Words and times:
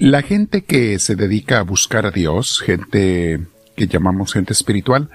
La 0.00 0.22
gente 0.22 0.62
que 0.62 0.98
se 0.98 1.14
dedica 1.14 1.58
a 1.58 1.62
buscar 1.62 2.06
a 2.06 2.10
Dios, 2.10 2.62
gente 2.64 3.38
que 3.76 3.86
llamamos 3.86 4.32
gente 4.32 4.54
espiritual, 4.54 5.10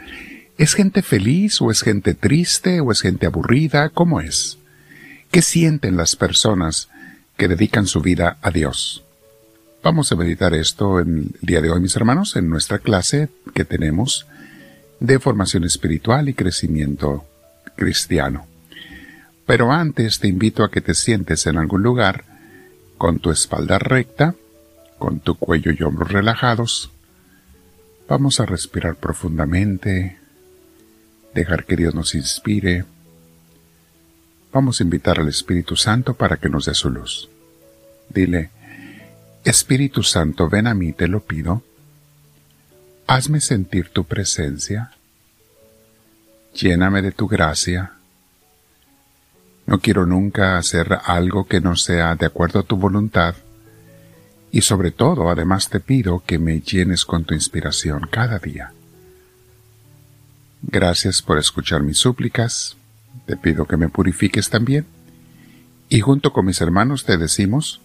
¿es 0.60 0.76
gente 0.76 1.02
feliz 1.02 1.60
o 1.60 1.72
es 1.72 1.82
gente 1.82 2.14
triste 2.14 2.82
o 2.82 2.92
es 2.92 3.02
gente 3.02 3.26
aburrida? 3.26 3.90
¿Cómo 3.90 4.22
es? 4.22 4.60
¿Qué 5.32 5.42
sienten 5.42 5.98
las 5.98 6.16
personas 6.16 6.88
que 7.36 7.48
dedican 7.48 7.88
su 7.88 8.02
vida 8.02 8.38
a 8.44 8.52
Dios? 8.52 9.04
Vamos 9.82 10.12
a 10.12 10.16
meditar 10.16 10.54
esto 10.54 11.00
en 11.00 11.34
el 11.42 11.48
día 11.48 11.62
de 11.62 11.72
hoy, 11.72 11.82
mis 11.82 11.96
hermanos, 11.96 12.36
en 12.36 12.48
nuestra 12.48 12.78
clase 12.78 13.30
que 13.56 13.66
tenemos 13.66 14.28
de 15.00 15.18
formación 15.18 15.64
espiritual 15.64 16.30
y 16.30 16.36
crecimiento 16.36 17.26
cristiano. 17.76 18.46
Pero 19.48 19.72
antes 19.72 20.20
te 20.20 20.28
invito 20.28 20.64
a 20.64 20.70
que 20.70 20.82
te 20.82 20.94
sientes 20.94 21.48
en 21.48 21.58
algún 21.58 21.82
lugar 21.82 22.24
con 23.00 23.18
tu 23.18 23.32
espalda 23.32 23.80
recta, 23.80 24.36
con 24.98 25.20
tu 25.20 25.36
cuello 25.36 25.72
y 25.72 25.84
hombros 25.84 26.12
relajados, 26.12 26.92
vamos 28.08 28.40
a 28.40 28.46
respirar 28.46 28.96
profundamente, 28.96 30.18
dejar 31.34 31.66
que 31.66 31.76
Dios 31.76 31.94
nos 31.94 32.16
inspire. 32.16 32.86
Vamos 34.52 34.80
a 34.80 34.84
invitar 34.84 35.20
al 35.20 35.28
Espíritu 35.28 35.76
Santo 35.76 36.14
para 36.14 36.38
que 36.38 36.50
nos 36.50 36.66
dé 36.66 36.74
su 36.74 36.90
luz. 36.90 37.30
Dile, 38.10 38.52
Espíritu 39.44 40.02
Santo, 40.02 40.50
ven 40.50 40.68
a 40.68 40.74
mí, 40.74 40.94
te 40.94 41.08
lo 41.08 41.20
pido. 41.20 41.62
Hazme 43.08 43.42
sentir 43.42 43.90
tu 43.90 44.06
presencia. 44.06 44.92
Lléname 46.54 47.02
de 47.02 47.12
tu 47.12 47.28
gracia. 47.28 47.92
No 49.68 49.80
quiero 49.80 50.06
nunca 50.06 50.58
hacer 50.58 51.00
algo 51.04 51.48
que 51.48 51.60
no 51.60 51.76
sea 51.76 52.16
de 52.16 52.28
acuerdo 52.28 52.60
a 52.60 52.64
tu 52.64 52.78
voluntad 52.78 53.36
y 54.56 54.62
sobre 54.62 54.92
todo, 54.92 55.30
además 55.30 55.68
te 55.68 55.82
pido 55.82 56.24
que 56.26 56.40
me 56.40 56.62
llenes 56.62 57.04
con 57.04 57.26
tu 57.26 57.34
inspiración 57.34 58.08
cada 58.10 58.40
día. 58.40 58.72
Gracias 60.62 61.22
por 61.22 61.38
escuchar 61.38 61.84
mis 61.84 61.98
súplicas. 61.98 62.78
Te 63.26 63.36
pido 63.36 63.66
que 63.66 63.76
me 63.76 63.90
purifiques 63.90 64.50
también. 64.50 64.86
Y 65.90 66.00
junto 66.00 66.32
con 66.32 66.46
mis 66.46 66.62
hermanos 66.62 67.04
te 67.04 67.18
decimos, 67.18 67.82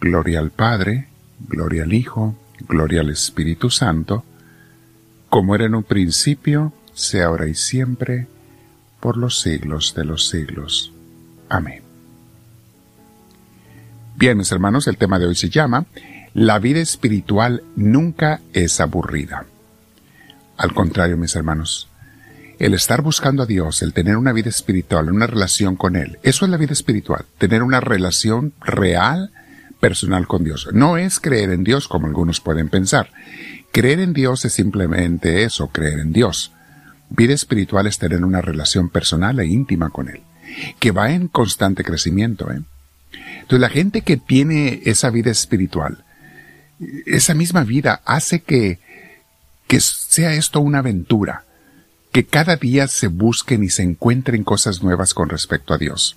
Gloria 0.00 0.38
al 0.38 0.50
Padre, 0.50 1.08
Gloria 1.46 1.82
al 1.82 1.92
Hijo, 1.92 2.34
Gloria 2.66 3.02
al 3.02 3.10
Espíritu 3.10 3.68
Santo, 3.68 4.24
como 5.28 5.54
era 5.54 5.66
en 5.66 5.74
un 5.74 5.84
principio, 5.84 6.72
sea 6.94 7.26
ahora 7.26 7.48
y 7.48 7.54
siempre, 7.54 8.28
por 8.98 9.18
los 9.18 9.42
siglos 9.42 9.94
de 9.94 10.06
los 10.06 10.26
siglos. 10.26 10.90
Amén. 11.50 11.87
Bien, 14.18 14.36
mis 14.36 14.50
hermanos, 14.50 14.88
el 14.88 14.96
tema 14.96 15.20
de 15.20 15.26
hoy 15.26 15.36
se 15.36 15.48
llama 15.48 15.86
La 16.34 16.58
vida 16.58 16.80
espiritual 16.80 17.62
nunca 17.76 18.40
es 18.52 18.80
aburrida. 18.80 19.46
Al 20.56 20.74
contrario, 20.74 21.16
mis 21.16 21.36
hermanos, 21.36 21.86
el 22.58 22.74
estar 22.74 23.00
buscando 23.00 23.44
a 23.44 23.46
Dios, 23.46 23.80
el 23.80 23.92
tener 23.92 24.16
una 24.16 24.32
vida 24.32 24.48
espiritual, 24.48 25.12
una 25.12 25.28
relación 25.28 25.76
con 25.76 25.94
Él, 25.94 26.18
eso 26.24 26.44
es 26.44 26.50
la 26.50 26.56
vida 26.56 26.72
espiritual, 26.72 27.26
tener 27.38 27.62
una 27.62 27.78
relación 27.78 28.54
real, 28.60 29.30
personal 29.78 30.26
con 30.26 30.42
Dios. 30.42 30.68
No 30.72 30.96
es 30.96 31.20
creer 31.20 31.50
en 31.50 31.62
Dios 31.62 31.86
como 31.86 32.08
algunos 32.08 32.40
pueden 32.40 32.68
pensar. 32.70 33.12
Creer 33.70 34.00
en 34.00 34.14
Dios 34.14 34.44
es 34.44 34.52
simplemente 34.52 35.44
eso, 35.44 35.68
creer 35.68 36.00
en 36.00 36.12
Dios. 36.12 36.50
Vida 37.08 37.34
espiritual 37.34 37.86
es 37.86 37.98
tener 37.98 38.24
una 38.24 38.40
relación 38.40 38.88
personal 38.88 39.38
e 39.38 39.46
íntima 39.46 39.90
con 39.90 40.08
Él, 40.08 40.22
que 40.80 40.90
va 40.90 41.12
en 41.12 41.28
constante 41.28 41.84
crecimiento, 41.84 42.50
¿eh? 42.50 42.62
Entonces 43.12 43.60
la 43.60 43.70
gente 43.70 44.02
que 44.02 44.16
tiene 44.16 44.82
esa 44.84 45.10
vida 45.10 45.30
espiritual, 45.30 46.04
esa 47.06 47.34
misma 47.34 47.64
vida 47.64 48.00
hace 48.04 48.40
que, 48.40 48.78
que 49.66 49.80
sea 49.80 50.34
esto 50.34 50.60
una 50.60 50.78
aventura, 50.78 51.44
que 52.12 52.24
cada 52.24 52.56
día 52.56 52.88
se 52.88 53.08
busquen 53.08 53.64
y 53.64 53.70
se 53.70 53.82
encuentren 53.82 54.44
cosas 54.44 54.82
nuevas 54.82 55.14
con 55.14 55.28
respecto 55.28 55.74
a 55.74 55.78
Dios. 55.78 56.16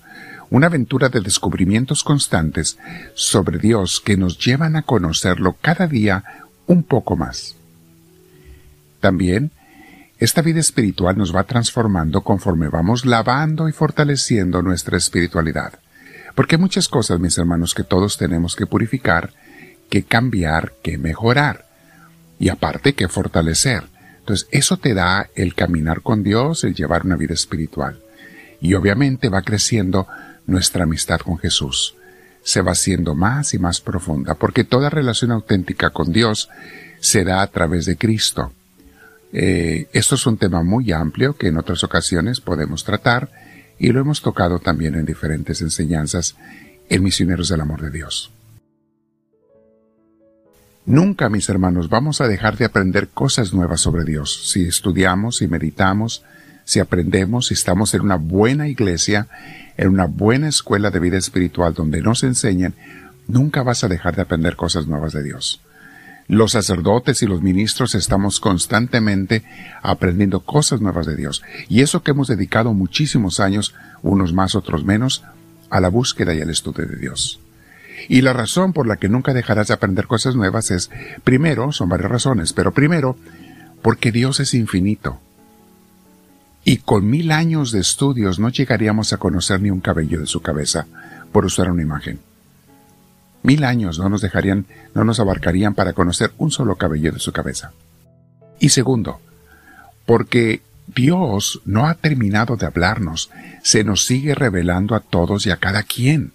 Una 0.50 0.66
aventura 0.66 1.08
de 1.08 1.20
descubrimientos 1.20 2.04
constantes 2.04 2.78
sobre 3.14 3.58
Dios 3.58 4.02
que 4.04 4.16
nos 4.16 4.38
llevan 4.38 4.76
a 4.76 4.82
conocerlo 4.82 5.56
cada 5.60 5.86
día 5.86 6.24
un 6.66 6.82
poco 6.82 7.16
más. 7.16 7.56
También, 9.00 9.50
esta 10.18 10.42
vida 10.42 10.60
espiritual 10.60 11.16
nos 11.18 11.34
va 11.34 11.44
transformando 11.44 12.20
conforme 12.20 12.68
vamos 12.68 13.04
lavando 13.04 13.68
y 13.68 13.72
fortaleciendo 13.72 14.62
nuestra 14.62 14.96
espiritualidad. 14.96 15.81
Porque 16.34 16.56
hay 16.56 16.60
muchas 16.60 16.88
cosas, 16.88 17.20
mis 17.20 17.36
hermanos, 17.38 17.74
que 17.74 17.84
todos 17.84 18.16
tenemos 18.16 18.56
que 18.56 18.66
purificar, 18.66 19.32
que 19.90 20.04
cambiar, 20.04 20.72
que 20.82 20.98
mejorar. 20.98 21.66
Y 22.38 22.48
aparte 22.48 22.94
que 22.94 23.08
fortalecer. 23.08 23.84
Entonces, 24.18 24.48
eso 24.50 24.76
te 24.76 24.94
da 24.94 25.28
el 25.34 25.54
caminar 25.54 26.02
con 26.02 26.22
Dios, 26.22 26.64
el 26.64 26.74
llevar 26.74 27.04
una 27.04 27.16
vida 27.16 27.34
espiritual. 27.34 28.00
Y 28.60 28.74
obviamente 28.74 29.28
va 29.28 29.42
creciendo 29.42 30.06
nuestra 30.46 30.84
amistad 30.84 31.20
con 31.20 31.38
Jesús. 31.38 31.94
Se 32.42 32.60
va 32.60 32.72
haciendo 32.72 33.14
más 33.14 33.54
y 33.54 33.58
más 33.58 33.80
profunda, 33.80 34.34
porque 34.34 34.64
toda 34.64 34.90
relación 34.90 35.30
auténtica 35.30 35.90
con 35.90 36.12
Dios 36.12 36.48
se 37.00 37.24
da 37.24 37.42
a 37.42 37.46
través 37.48 37.86
de 37.86 37.96
Cristo. 37.96 38.52
Eh, 39.32 39.88
esto 39.92 40.14
es 40.14 40.26
un 40.26 40.36
tema 40.36 40.62
muy 40.62 40.92
amplio 40.92 41.34
que 41.34 41.48
en 41.48 41.58
otras 41.58 41.82
ocasiones 41.84 42.40
podemos 42.40 42.84
tratar, 42.84 43.30
y 43.82 43.90
lo 43.90 43.98
hemos 43.98 44.22
tocado 44.22 44.60
también 44.60 44.94
en 44.94 45.04
diferentes 45.04 45.60
enseñanzas 45.60 46.36
en 46.88 47.02
Misioneros 47.02 47.48
del 47.48 47.62
Amor 47.62 47.82
de 47.82 47.90
Dios. 47.90 48.30
Nunca, 50.86 51.28
mis 51.28 51.48
hermanos, 51.48 51.88
vamos 51.88 52.20
a 52.20 52.28
dejar 52.28 52.56
de 52.56 52.64
aprender 52.64 53.08
cosas 53.08 53.52
nuevas 53.52 53.80
sobre 53.80 54.04
Dios. 54.04 54.52
Si 54.52 54.68
estudiamos, 54.68 55.38
si 55.38 55.48
meditamos, 55.48 56.22
si 56.64 56.78
aprendemos, 56.78 57.48
si 57.48 57.54
estamos 57.54 57.92
en 57.94 58.02
una 58.02 58.14
buena 58.14 58.68
iglesia, 58.68 59.26
en 59.76 59.88
una 59.88 60.04
buena 60.04 60.46
escuela 60.46 60.92
de 60.92 61.00
vida 61.00 61.18
espiritual 61.18 61.74
donde 61.74 62.02
nos 62.02 62.22
enseñan, 62.22 62.74
nunca 63.26 63.64
vas 63.64 63.82
a 63.82 63.88
dejar 63.88 64.14
de 64.14 64.22
aprender 64.22 64.54
cosas 64.54 64.86
nuevas 64.86 65.12
de 65.12 65.24
Dios. 65.24 65.60
Los 66.32 66.52
sacerdotes 66.52 67.20
y 67.20 67.26
los 67.26 67.42
ministros 67.42 67.94
estamos 67.94 68.40
constantemente 68.40 69.44
aprendiendo 69.82 70.40
cosas 70.40 70.80
nuevas 70.80 71.04
de 71.04 71.14
Dios. 71.14 71.42
Y 71.68 71.82
eso 71.82 72.02
que 72.02 72.12
hemos 72.12 72.26
dedicado 72.26 72.72
muchísimos 72.72 73.38
años, 73.38 73.74
unos 74.00 74.32
más, 74.32 74.54
otros 74.54 74.82
menos, 74.82 75.24
a 75.68 75.78
la 75.78 75.90
búsqueda 75.90 76.32
y 76.32 76.40
al 76.40 76.48
estudio 76.48 76.86
de 76.86 76.96
Dios. 76.96 77.38
Y 78.08 78.22
la 78.22 78.32
razón 78.32 78.72
por 78.72 78.86
la 78.86 78.96
que 78.96 79.10
nunca 79.10 79.34
dejarás 79.34 79.68
de 79.68 79.74
aprender 79.74 80.06
cosas 80.06 80.34
nuevas 80.34 80.70
es, 80.70 80.88
primero, 81.22 81.70
son 81.70 81.90
varias 81.90 82.10
razones, 82.10 82.54
pero 82.54 82.72
primero, 82.72 83.14
porque 83.82 84.10
Dios 84.10 84.40
es 84.40 84.54
infinito. 84.54 85.20
Y 86.64 86.78
con 86.78 87.10
mil 87.10 87.30
años 87.30 87.72
de 87.72 87.80
estudios 87.80 88.38
no 88.38 88.48
llegaríamos 88.48 89.12
a 89.12 89.18
conocer 89.18 89.60
ni 89.60 89.70
un 89.70 89.80
cabello 89.80 90.18
de 90.18 90.26
su 90.26 90.40
cabeza, 90.40 90.86
por 91.30 91.44
usar 91.44 91.70
una 91.70 91.82
imagen. 91.82 92.20
Mil 93.42 93.64
años 93.64 93.98
no 93.98 94.08
nos 94.08 94.20
dejarían, 94.20 94.66
no 94.94 95.04
nos 95.04 95.18
abarcarían 95.20 95.74
para 95.74 95.92
conocer 95.92 96.32
un 96.38 96.50
solo 96.50 96.76
cabello 96.76 97.12
de 97.12 97.18
su 97.18 97.32
cabeza. 97.32 97.72
Y 98.60 98.68
segundo, 98.68 99.20
porque 100.06 100.62
Dios 100.86 101.60
no 101.64 101.86
ha 101.86 101.94
terminado 101.94 102.56
de 102.56 102.66
hablarnos, 102.66 103.30
se 103.62 103.82
nos 103.84 104.04
sigue 104.04 104.34
revelando 104.34 104.94
a 104.94 105.00
todos 105.00 105.46
y 105.46 105.50
a 105.50 105.56
cada 105.56 105.82
quien. 105.82 106.32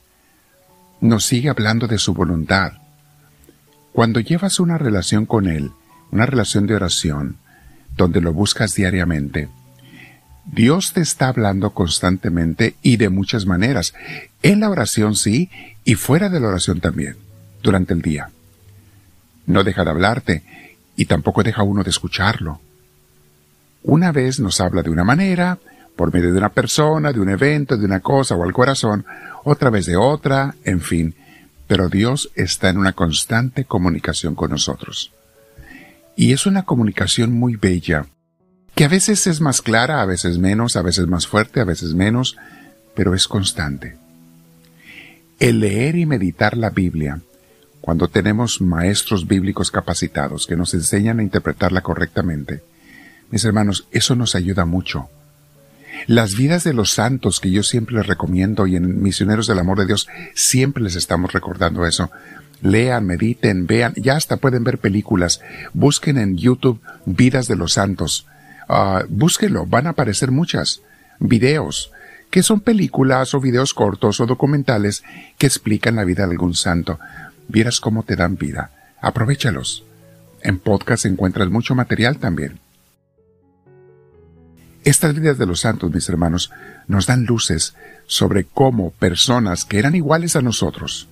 Nos 1.00 1.26
sigue 1.26 1.50
hablando 1.50 1.88
de 1.88 1.98
su 1.98 2.14
voluntad. 2.14 2.74
Cuando 3.94 4.20
llevas 4.20 4.60
una 4.60 4.78
relación 4.78 5.26
con 5.26 5.48
Él, 5.48 5.72
una 6.12 6.26
relación 6.26 6.68
de 6.68 6.76
oración, 6.76 7.38
donde 7.96 8.22
lo 8.22 8.34
buscas 8.34 8.76
diariamente, 8.76 9.50
Dios 10.52 10.94
te 10.94 11.02
está 11.02 11.28
hablando 11.28 11.72
constantemente 11.72 12.76
y 12.82 12.98
de 12.98 13.10
muchas 13.10 13.46
maneras. 13.46 13.94
En 14.42 14.62
la 14.62 14.70
oración 14.70 15.16
sí, 15.16 15.50
y 15.84 15.96
fuera 15.96 16.30
de 16.30 16.40
la 16.40 16.48
oración 16.48 16.80
también, 16.80 17.18
durante 17.62 17.94
el 17.94 18.02
día. 18.02 18.30
No 19.46 19.64
deja 19.64 19.84
de 19.84 19.90
hablarte, 19.90 20.44
y 20.96 21.06
tampoco 21.06 21.44
deja 21.44 21.64
uno 21.64 21.84
de 21.84 21.90
escucharlo. 21.90 22.60
Una 23.84 24.12
vez 24.12 24.40
nos 24.40 24.60
habla 24.60 24.82
de 24.82 24.90
una 24.90 25.04
manera, 25.04 25.60
por 25.96 26.14
medio 26.14 26.32
de 26.32 26.38
una 26.38 26.50
persona, 26.50 27.12
de 27.12 27.20
un 27.20 27.30
evento, 27.30 27.78
de 27.78 27.86
una 27.86 28.00
cosa 28.00 28.36
o 28.36 28.44
al 28.44 28.54
corazón, 28.54 29.06
otra 29.44 29.70
vez 29.70 29.86
de 29.86 29.96
otra, 29.96 30.56
en 30.64 30.82
fin, 30.82 31.16
pero 31.68 31.90
Dios 31.90 32.32
está 32.36 32.70
en 32.70 32.78
una 32.78 32.94
constante 32.94 33.66
comunicación 33.66 34.36
con 34.36 34.52
nosotros. 34.52 35.12
Y 36.16 36.34
es 36.34 36.46
una 36.46 36.64
comunicación 36.64 37.32
muy 37.34 37.56
bella, 37.56 38.06
que 38.78 38.86
a 38.86 38.90
veces 38.90 39.26
es 39.26 39.42
más 39.42 39.64
clara, 39.64 40.04
a 40.04 40.06
veces 40.06 40.38
menos, 40.38 40.76
a 40.76 40.84
veces 40.84 41.08
más 41.08 41.26
fuerte, 41.26 41.60
a 41.60 41.64
veces 41.64 41.96
menos, 41.96 42.38
pero 42.94 43.16
es 43.16 43.28
constante. 43.28 43.98
El 45.40 45.62
leer 45.62 45.96
y 45.96 46.06
meditar 46.06 46.56
la 46.56 46.70
Biblia, 46.70 47.22
cuando 47.82 48.08
tenemos 48.08 48.62
maestros 48.62 49.26
bíblicos 49.26 49.72
capacitados 49.72 50.46
que 50.46 50.56
nos 50.56 50.76
enseñan 50.76 51.18
a 51.18 51.24
interpretarla 51.24 51.82
correctamente, 51.82 52.62
mis 53.32 53.44
hermanos, 53.46 53.88
eso 53.90 54.16
nos 54.16 54.36
ayuda 54.36 54.66
mucho. 54.66 55.10
Las 56.06 56.36
vidas 56.36 56.64
de 56.64 56.76
los 56.76 56.92
santos 56.92 57.40
que 57.40 57.50
yo 57.50 57.64
siempre 57.64 57.96
les 57.96 58.06
recomiendo 58.06 58.68
y 58.68 58.76
en 58.76 59.02
Misioneros 59.02 59.48
del 59.48 59.58
Amor 59.58 59.80
de 59.80 59.88
Dios 59.88 60.08
siempre 60.36 60.84
les 60.84 60.96
estamos 60.96 61.34
recordando 61.34 61.88
eso. 61.88 62.12
Lean, 62.62 63.08
mediten, 63.08 63.66
vean, 63.66 63.94
ya 63.96 64.18
hasta 64.18 64.38
pueden 64.38 64.64
ver 64.64 64.78
películas. 64.78 65.42
Busquen 65.74 66.20
en 66.20 66.38
YouTube 66.38 66.80
Vidas 67.08 67.48
de 67.48 67.56
los 67.56 67.74
Santos. 67.74 68.28
Uh, 68.70 69.06
búsquenlo, 69.10 69.66
van 69.66 69.88
a 69.88 69.92
aparecer 69.92 70.32
muchas. 70.32 70.82
Videos, 71.20 71.92
que 72.30 72.44
son 72.44 72.60
películas 72.60 73.34
o 73.34 73.40
videos 73.40 73.74
cortos 73.74 74.20
o 74.20 74.26
documentales 74.26 75.04
que 75.38 75.48
explican 75.48 75.96
la 75.96 76.04
vida 76.04 76.26
de 76.26 76.34
algún 76.34 76.54
santo. 76.54 77.00
Vieras 77.48 77.80
cómo 77.80 78.04
te 78.04 78.16
dan 78.16 78.38
vida. 78.38 78.72
Aprovechalos. 79.02 79.84
En 80.42 80.60
podcast 80.60 81.06
encuentras 81.06 81.50
mucho 81.50 81.76
material 81.76 82.18
también. 82.18 82.60
Estas 84.84 85.16
vidas 85.16 85.38
de 85.38 85.46
los 85.46 85.62
santos, 85.62 85.94
mis 85.94 86.08
hermanos, 86.08 86.52
nos 86.88 87.08
dan 87.08 87.26
luces 87.26 87.76
sobre 88.06 88.46
cómo 88.46 88.92
personas 88.92 89.66
que 89.66 89.80
eran 89.80 89.96
iguales 89.96 90.36
a 90.36 90.42
nosotros, 90.42 91.10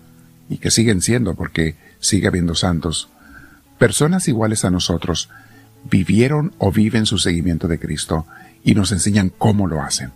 y 0.50 0.57
que 0.57 0.72
siguen 0.72 1.02
siendo 1.02 1.36
porque 1.36 1.75
sigue 2.00 2.28
habiendo 2.28 2.56
santos, 2.56 3.10
personas 3.78 4.28
iguales 4.28 4.63
a 4.63 4.72
nosotros, 4.72 5.30
vivieron 5.89 6.53
o 6.57 6.71
viven 6.71 7.05
su 7.05 7.17
seguimiento 7.17 7.67
de 7.67 7.79
Cristo 7.79 8.25
y 8.63 8.75
nos 8.75 8.91
enseñan 8.91 9.29
cómo 9.29 9.67
lo 9.67 9.81
hacen. 9.81 10.11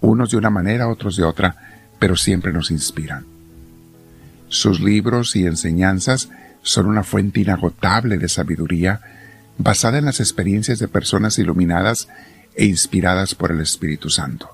Unos 0.00 0.30
de 0.30 0.36
una 0.36 0.50
manera, 0.50 0.88
otros 0.88 1.16
de 1.16 1.24
otra, 1.24 1.56
pero 1.98 2.16
siempre 2.16 2.52
nos 2.52 2.70
inspiran. 2.70 3.24
Sus 4.48 4.80
libros 4.80 5.34
y 5.36 5.46
enseñanzas 5.46 6.28
son 6.62 6.86
una 6.86 7.04
fuente 7.04 7.40
inagotable 7.40 8.18
de 8.18 8.28
sabiduría 8.28 9.00
basada 9.58 9.98
en 9.98 10.04
las 10.04 10.20
experiencias 10.20 10.78
de 10.78 10.88
personas 10.88 11.38
iluminadas 11.38 12.08
e 12.54 12.66
inspiradas 12.66 13.34
por 13.34 13.50
el 13.50 13.60
Espíritu 13.60 14.10
Santo. 14.10 14.50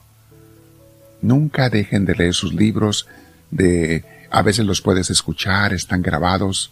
Nunca 1.20 1.68
dejen 1.68 2.04
de 2.04 2.14
leer 2.14 2.34
sus 2.34 2.54
libros, 2.54 3.08
de 3.50 4.04
a 4.30 4.42
veces 4.42 4.64
los 4.66 4.82
puedes 4.82 5.10
escuchar, 5.10 5.72
están 5.72 6.02
grabados, 6.02 6.70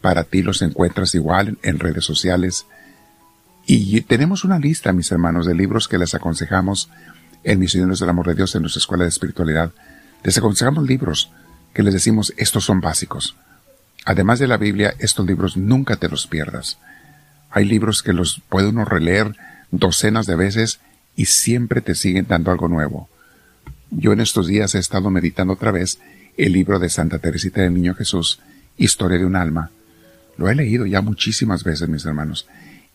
para 0.00 0.24
ti 0.24 0.42
los 0.42 0.62
encuentras 0.62 1.14
igual 1.14 1.58
en 1.62 1.78
redes 1.78 2.04
sociales. 2.04 2.66
Y 3.70 4.00
tenemos 4.00 4.44
una 4.44 4.58
lista, 4.58 4.94
mis 4.94 5.12
hermanos, 5.12 5.44
de 5.44 5.54
libros 5.54 5.88
que 5.88 5.98
les 5.98 6.14
aconsejamos 6.14 6.88
en 7.44 7.58
Misioneros 7.58 8.00
del 8.00 8.08
Amor 8.08 8.28
de 8.28 8.34
Dios 8.34 8.54
en 8.54 8.62
nuestra 8.62 8.80
Escuela 8.80 9.04
de 9.04 9.10
Espiritualidad. 9.10 9.72
Les 10.24 10.38
aconsejamos 10.38 10.88
libros 10.88 11.30
que 11.74 11.82
les 11.82 11.92
decimos 11.92 12.32
estos 12.38 12.64
son 12.64 12.80
básicos. 12.80 13.36
Además 14.06 14.38
de 14.38 14.48
la 14.48 14.56
Biblia, 14.56 14.94
estos 14.98 15.26
libros 15.26 15.58
nunca 15.58 15.96
te 15.96 16.08
los 16.08 16.26
pierdas. 16.26 16.78
Hay 17.50 17.66
libros 17.66 18.02
que 18.02 18.14
los 18.14 18.40
puede 18.48 18.68
uno 18.68 18.86
releer 18.86 19.36
docenas 19.70 20.24
de 20.24 20.36
veces 20.36 20.80
y 21.14 21.26
siempre 21.26 21.82
te 21.82 21.94
siguen 21.94 22.24
dando 22.26 22.50
algo 22.50 22.68
nuevo. 22.68 23.10
Yo 23.90 24.14
en 24.14 24.20
estos 24.20 24.46
días 24.46 24.74
he 24.76 24.78
estado 24.78 25.10
meditando 25.10 25.52
otra 25.52 25.72
vez 25.72 25.98
el 26.38 26.54
libro 26.54 26.78
de 26.78 26.88
Santa 26.88 27.18
Teresita 27.18 27.60
del 27.60 27.74
Niño 27.74 27.94
Jesús, 27.94 28.40
Historia 28.78 29.18
de 29.18 29.26
un 29.26 29.36
alma. 29.36 29.72
Lo 30.38 30.48
he 30.48 30.54
leído 30.54 30.86
ya 30.86 31.02
muchísimas 31.02 31.64
veces, 31.64 31.86
mis 31.90 32.06
hermanos, 32.06 32.46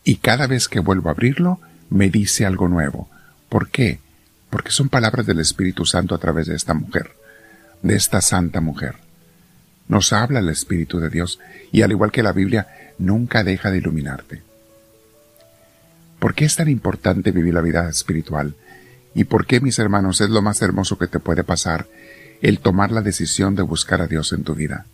y 0.04 0.18
cada 0.18 0.48
vez 0.48 0.68
que 0.68 0.80
vuelvo 0.80 1.10
a 1.10 1.14
abrirlo, 1.14 1.60
me 1.90 2.10
dice 2.10 2.46
algo 2.46 2.68
nuevo. 2.68 3.10
¿Por 3.50 3.70
qué? 3.70 4.00
Porque 4.50 4.72
son 4.72 4.90
palabras 4.90 5.26
del 5.26 5.40
Espíritu 5.40 5.86
Santo 5.86 6.16
a 6.16 6.18
través 6.18 6.48
de 6.48 6.56
esta 6.56 6.74
mujer, 6.74 7.12
de 7.82 7.96
esta 7.96 8.22
santa 8.22 8.62
mujer. 8.62 8.96
Nos 9.88 10.14
habla 10.14 10.40
el 10.40 10.50
Espíritu 10.50 11.00
de 11.00 11.10
Dios, 11.10 11.40
y 11.72 11.82
al 11.82 11.92
igual 11.92 12.12
que 12.12 12.24
la 12.24 12.34
Biblia, 12.34 12.68
nunca 12.98 13.44
deja 13.44 13.72
de 13.72 13.78
iluminarte. 13.78 14.42
¿Por 16.20 16.36
qué 16.36 16.46
es 16.46 16.56
tan 16.56 16.70
importante 16.70 17.32
vivir 17.32 17.54
la 17.54 17.62
vida 17.62 17.90
espiritual? 17.90 18.56
¿Y 19.14 19.26
por 19.26 19.46
qué, 19.46 19.60
mis 19.60 19.78
hermanos, 19.80 20.22
es 20.22 20.30
lo 20.30 20.42
más 20.42 20.62
hermoso 20.62 20.98
que 20.98 21.08
te 21.08 21.20
puede 21.20 21.44
pasar 21.44 21.88
el 22.42 22.60
tomar 22.60 22.92
la 22.92 23.02
decisión 23.02 23.56
de 23.56 23.62
buscar 23.62 24.02
a 24.02 24.08
Dios 24.08 24.34
en 24.34 24.44
tu 24.44 24.56
vida? 24.56 24.86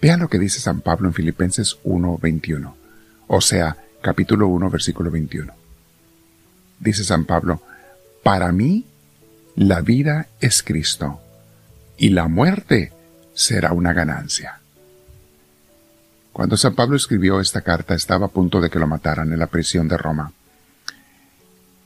Vean 0.00 0.20
lo 0.20 0.28
que 0.28 0.38
dice 0.38 0.58
San 0.58 0.80
Pablo 0.80 1.08
en 1.08 1.14
Filipenses 1.14 1.78
1:21, 1.84 2.74
o 3.28 3.40
sea, 3.40 3.76
capítulo 4.02 4.48
1, 4.48 4.68
versículo 4.68 5.10
21. 5.10 5.52
Dice 6.78 7.04
San 7.04 7.24
Pablo, 7.24 7.62
para 8.22 8.52
mí 8.52 8.84
la 9.56 9.80
vida 9.80 10.26
es 10.40 10.62
Cristo 10.62 11.20
y 11.96 12.10
la 12.10 12.28
muerte 12.28 12.92
será 13.34 13.72
una 13.72 13.92
ganancia. 13.92 14.58
Cuando 16.32 16.56
San 16.56 16.74
Pablo 16.74 16.96
escribió 16.96 17.40
esta 17.40 17.60
carta 17.60 17.94
estaba 17.94 18.26
a 18.26 18.30
punto 18.30 18.60
de 18.60 18.70
que 18.70 18.78
lo 18.78 18.86
mataran 18.86 19.32
en 19.32 19.38
la 19.38 19.46
prisión 19.46 19.88
de 19.88 19.98
Roma. 19.98 20.32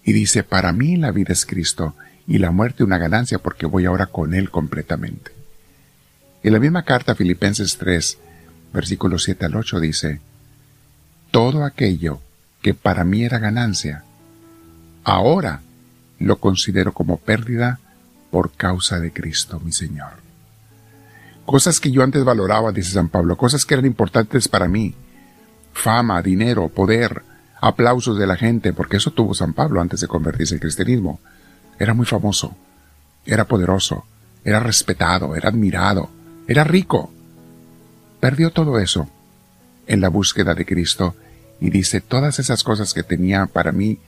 Y 0.05 0.13
dice, 0.13 0.45
para 0.45 0.73
mí 0.73 0.97
la 0.97 1.11
vida 1.11 1.33
es 1.33 1.45
Cristo 1.45 1.95
y 2.29 2.39
la 2.39 2.53
muerte 2.53 2.85
una 2.85 2.99
ganancia 2.99 3.39
porque 3.39 3.67
voy 3.67 3.87
ahora 3.87 4.07
con 4.07 4.35
Él 4.35 4.51
completamente. 4.51 5.33
En 6.43 6.53
la 6.53 6.61
misma 6.61 6.85
carta 6.85 7.17
Filipenses 7.17 7.77
3, 7.77 8.19
versículos 8.73 9.25
7 9.25 9.47
al 9.47 9.57
8 9.57 9.81
dice, 9.81 10.21
Todo 11.37 11.65
aquello 11.65 12.21
que 12.63 12.73
para 12.73 13.05
mí 13.05 13.23
era 13.23 13.39
ganancia, 13.39 14.05
ahora 15.05 15.61
lo 16.19 16.39
considero 16.39 16.95
como 16.95 17.19
pérdida 17.19 17.79
por 18.31 18.53
causa 18.53 19.01
de 19.01 19.13
Cristo 19.13 19.61
mi 19.61 19.71
Señor. 19.71 20.13
Cosas 21.45 21.79
que 21.79 21.91
yo 21.91 22.03
antes 22.03 22.25
valoraba, 22.25 22.73
dice 22.73 22.93
San 22.93 23.11
Pablo, 23.11 23.37
cosas 23.37 23.67
que 23.67 23.75
eran 23.75 23.85
importantes 23.85 24.49
para 24.49 24.67
mí, 24.67 24.95
fama, 25.75 26.23
dinero, 26.23 26.71
poder, 26.71 27.23
aplausos 27.61 28.17
de 28.17 28.27
la 28.27 28.37
gente, 28.37 28.73
porque 28.73 28.97
eso 28.97 29.11
tuvo 29.11 29.35
San 29.35 29.53
Pablo 29.53 29.83
antes 29.83 30.01
de 30.01 30.09
convertirse 30.09 30.55
al 30.55 30.61
cristianismo. 30.61 31.21
Era 31.79 31.93
muy 31.93 32.07
famoso, 32.07 32.57
era 33.27 33.45
poderoso, 33.45 34.07
era 34.43 34.59
respetado, 34.59 35.37
era 35.37 35.51
admirado, 35.51 36.09
era 36.49 36.65
rico. 36.65 37.13
Perdió 38.21 38.53
todo 38.53 38.79
eso 38.79 39.11
en 39.87 40.01
la 40.01 40.09
búsqueda 40.09 40.55
de 40.55 40.65
Cristo 40.65 41.15
y 41.61 41.71
dice, 41.71 42.01
todas 42.01 42.39
esas 42.39 42.63
cosas 42.63 42.93
que 42.93 43.03
tenía 43.03 43.47
para 43.47 43.73
mí 43.73 43.99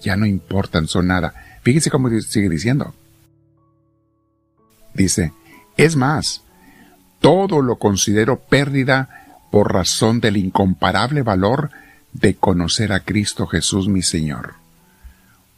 ya 0.00 0.16
no 0.16 0.26
importan, 0.26 0.88
son 0.88 1.06
nada. 1.06 1.34
Fíjese 1.62 1.90
cómo 1.90 2.08
sigue 2.20 2.48
diciendo. 2.48 2.94
Dice, 4.92 5.32
es 5.76 5.96
más, 5.96 6.42
todo 7.20 7.62
lo 7.62 7.76
considero 7.76 8.38
pérdida 8.38 9.38
por 9.50 9.72
razón 9.72 10.20
del 10.20 10.36
incomparable 10.36 11.22
valor 11.22 11.70
de 12.12 12.34
conocer 12.34 12.92
a 12.92 13.00
Cristo 13.00 13.46
Jesús 13.46 13.88
mi 13.88 14.02
Señor. 14.02 14.54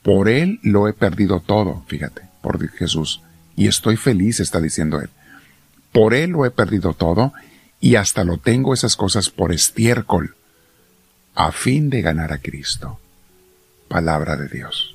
Por 0.02 0.28
Él 0.28 0.60
lo 0.62 0.86
he 0.86 0.92
perdido 0.92 1.40
todo, 1.40 1.82
fíjate, 1.88 2.22
por 2.40 2.66
Jesús. 2.70 3.22
Y 3.56 3.66
estoy 3.66 3.96
feliz, 3.96 4.38
está 4.38 4.60
diciendo 4.60 5.00
Él. 5.00 5.10
Por 5.92 6.14
Él 6.14 6.30
lo 6.30 6.46
he 6.46 6.50
perdido 6.50 6.94
todo 6.94 7.32
y 7.80 7.96
hasta 7.96 8.22
lo 8.22 8.38
tengo 8.38 8.72
esas 8.72 8.96
cosas 8.96 9.30
por 9.30 9.52
estiércol, 9.52 10.35
a 11.36 11.52
fin 11.52 11.90
de 11.90 12.00
ganar 12.00 12.32
a 12.32 12.38
Cristo. 12.38 12.98
Palabra 13.88 14.36
de 14.36 14.48
Dios. 14.48 14.94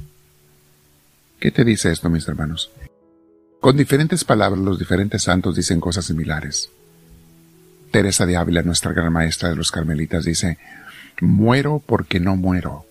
¿Qué 1.40 1.52
te 1.52 1.64
dice 1.64 1.92
esto, 1.92 2.10
mis 2.10 2.28
hermanos? 2.28 2.72
Con 3.60 3.78
diferentes 3.78 4.24
palabras 4.24 4.60
los 4.60 4.80
diferentes 4.80 5.22
santos 5.22 5.56
dicen 5.56 5.80
cosas 5.80 6.06
similares. 6.06 6.70
Teresa 7.92 8.26
de 8.26 8.38
Ávila, 8.38 8.64
nuestra 8.64 8.92
gran 8.92 9.14
maestra 9.14 9.50
de 9.50 9.56
los 9.56 9.72
carmelitas, 9.72 10.26
dice, 10.26 10.58
Muero 11.22 11.82
porque 11.86 12.20
no 12.20 12.36
muero. 12.36 12.86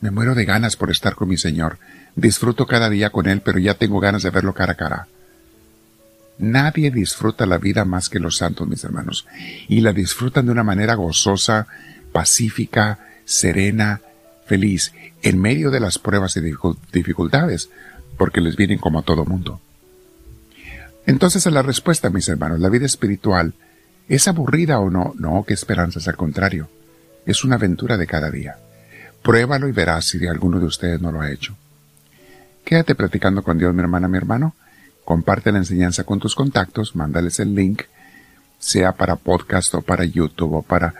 Me 0.00 0.10
muero 0.10 0.34
de 0.34 0.46
ganas 0.46 0.76
por 0.76 0.90
estar 0.90 1.16
con 1.16 1.28
mi 1.28 1.36
Señor. 1.36 1.78
Disfruto 2.16 2.66
cada 2.66 2.88
día 2.88 3.10
con 3.10 3.28
Él, 3.28 3.42
pero 3.42 3.58
ya 3.58 3.74
tengo 3.74 4.00
ganas 4.00 4.22
de 4.22 4.30
verlo 4.30 4.54
cara 4.54 4.72
a 4.72 4.76
cara. 4.76 5.08
Nadie 6.38 6.90
disfruta 6.90 7.44
la 7.44 7.58
vida 7.58 7.84
más 7.84 8.08
que 8.08 8.20
los 8.20 8.36
santos, 8.36 8.66
mis 8.66 8.84
hermanos, 8.84 9.26
y 9.68 9.80
la 9.80 9.92
disfrutan 9.92 10.46
de 10.46 10.52
una 10.52 10.62
manera 10.62 10.94
gozosa, 10.94 11.66
pacífica, 12.12 12.98
serena, 13.24 14.00
feliz, 14.46 14.92
en 15.22 15.40
medio 15.40 15.70
de 15.70 15.80
las 15.80 15.98
pruebas 15.98 16.36
y 16.36 16.40
dificultades, 16.92 17.70
porque 18.16 18.40
les 18.40 18.56
vienen 18.56 18.78
como 18.78 19.00
a 19.00 19.02
todo 19.02 19.24
mundo. 19.24 19.60
Entonces 21.06 21.46
a 21.46 21.50
la 21.50 21.62
respuesta, 21.62 22.10
mis 22.10 22.28
hermanos, 22.28 22.60
la 22.60 22.68
vida 22.68 22.86
espiritual, 22.86 23.54
¿es 24.08 24.28
aburrida 24.28 24.78
o 24.80 24.90
no? 24.90 25.14
No, 25.18 25.44
qué 25.46 25.54
esperanzas, 25.54 26.08
al 26.08 26.16
contrario 26.16 26.68
es 27.28 27.44
una 27.44 27.56
aventura 27.56 27.98
de 27.98 28.06
cada 28.06 28.30
día. 28.30 28.56
Pruébalo 29.22 29.68
y 29.68 29.72
verás 29.72 30.06
si 30.06 30.26
alguno 30.26 30.58
de 30.58 30.64
ustedes 30.64 31.00
no 31.00 31.12
lo 31.12 31.20
ha 31.20 31.30
hecho. 31.30 31.54
Quédate 32.64 32.94
practicando 32.94 33.42
con 33.42 33.58
Dios, 33.58 33.74
mi 33.74 33.80
hermana, 33.80 34.08
mi 34.08 34.16
hermano. 34.16 34.54
Comparte 35.04 35.52
la 35.52 35.58
enseñanza 35.58 36.04
con 36.04 36.20
tus 36.20 36.34
contactos, 36.34 36.96
mándales 36.96 37.38
el 37.38 37.54
link, 37.54 37.82
sea 38.58 38.92
para 38.92 39.16
podcast 39.16 39.74
o 39.74 39.82
para 39.82 40.06
YouTube 40.06 40.54
o 40.54 40.62
para 40.62 40.94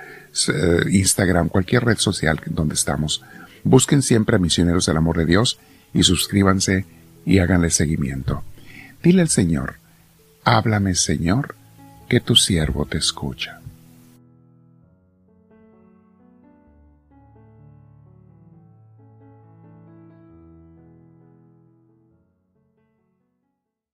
Instagram, 0.90 1.48
cualquier 1.48 1.84
red 1.84 1.98
social 1.98 2.40
donde 2.46 2.74
estamos. 2.74 3.22
Busquen 3.64 4.02
siempre 4.02 4.36
a 4.36 4.38
Misioneros 4.38 4.86
del 4.86 4.96
Amor 4.96 5.18
de 5.18 5.26
Dios 5.26 5.58
y 5.92 6.02
suscríbanse 6.02 6.86
y 7.24 7.38
háganle 7.38 7.70
seguimiento. 7.70 8.42
Dile 9.02 9.22
al 9.22 9.28
Señor, 9.28 9.76
háblame 10.44 10.94
Señor, 10.94 11.56
que 12.08 12.20
tu 12.20 12.36
siervo 12.36 12.86
te 12.86 12.98
escucha. 12.98 13.60